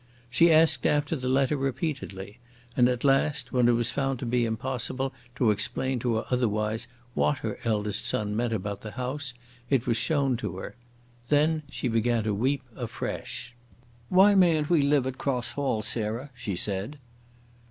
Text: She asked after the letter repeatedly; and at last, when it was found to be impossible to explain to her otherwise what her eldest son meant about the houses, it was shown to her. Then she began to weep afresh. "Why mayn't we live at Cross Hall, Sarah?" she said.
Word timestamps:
She 0.31 0.51
asked 0.51 0.87
after 0.87 1.15
the 1.15 1.29
letter 1.29 1.55
repeatedly; 1.55 2.39
and 2.75 2.89
at 2.89 3.03
last, 3.03 3.51
when 3.53 3.67
it 3.67 3.73
was 3.73 3.91
found 3.91 4.17
to 4.17 4.25
be 4.25 4.45
impossible 4.45 5.13
to 5.35 5.51
explain 5.51 5.99
to 5.99 6.15
her 6.15 6.25
otherwise 6.31 6.87
what 7.13 7.37
her 7.45 7.59
eldest 7.65 8.07
son 8.07 8.35
meant 8.35 8.51
about 8.51 8.81
the 8.81 8.89
houses, 8.93 9.35
it 9.69 9.85
was 9.85 9.97
shown 9.97 10.37
to 10.37 10.57
her. 10.57 10.73
Then 11.27 11.61
she 11.69 11.87
began 11.87 12.23
to 12.23 12.33
weep 12.33 12.63
afresh. 12.75 13.53
"Why 14.09 14.33
mayn't 14.33 14.71
we 14.71 14.81
live 14.81 15.05
at 15.05 15.19
Cross 15.19 15.51
Hall, 15.51 15.83
Sarah?" 15.83 16.31
she 16.33 16.55
said. 16.55 16.97